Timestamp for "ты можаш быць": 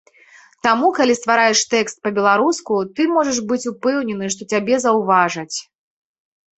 2.95-3.63